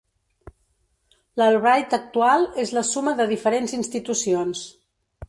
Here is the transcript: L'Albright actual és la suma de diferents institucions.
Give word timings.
L'Albright 1.41 1.93
actual 1.97 2.47
és 2.63 2.71
la 2.79 2.85
suma 2.93 3.13
de 3.21 3.29
diferents 3.33 3.77
institucions. 3.81 4.65